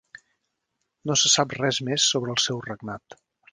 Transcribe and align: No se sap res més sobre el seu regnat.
No 1.09 1.17
se 1.23 1.31
sap 1.35 1.53
res 1.59 1.81
més 1.91 2.09
sobre 2.15 2.35
el 2.37 2.43
seu 2.49 2.65
regnat. 2.71 3.21